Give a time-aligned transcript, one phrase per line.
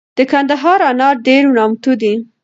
[0.17, 2.13] دکندهار انار دیر نامتو دي